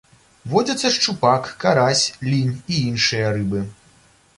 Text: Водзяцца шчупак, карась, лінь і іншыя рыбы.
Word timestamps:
Водзяцца 0.53 0.91
шчупак, 0.95 1.51
карась, 1.65 2.03
лінь 2.31 2.53
і 2.73 2.83
іншыя 2.91 3.33
рыбы. 3.39 3.67